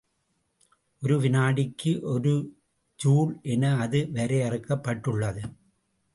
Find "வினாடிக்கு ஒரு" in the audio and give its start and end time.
1.19-2.33